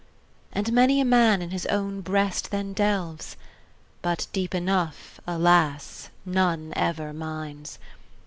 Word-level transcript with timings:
And 0.51 0.73
many 0.73 0.99
a 0.99 1.05
man 1.05 1.43
in 1.43 1.51
his 1.51 1.67
own 1.67 2.01
breast 2.01 2.49
then 2.49 2.73
delves, 2.73 3.37
But 4.01 4.25
deep 4.33 4.55
enough, 4.55 5.19
alas! 5.27 6.09
none 6.25 6.73
ever 6.75 7.13
mines. 7.13 7.77